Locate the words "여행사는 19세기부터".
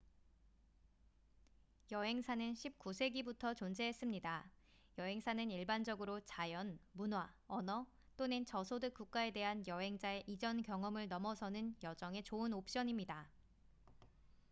1.91-3.55